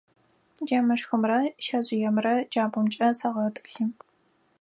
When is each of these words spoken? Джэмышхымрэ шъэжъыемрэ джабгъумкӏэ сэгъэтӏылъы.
Джэмышхымрэ 0.65 1.39
шъэжъыемрэ 1.65 2.33
джабгъумкӏэ 2.51 3.07
сэгъэтӏылъы. 3.19 3.85